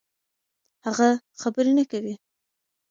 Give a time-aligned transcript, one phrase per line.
[0.85, 1.09] هغه
[1.41, 2.13] خبرې نه کوي.